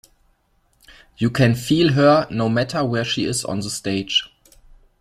[1.19, 4.23] You can feel her no matter where she is on the stage.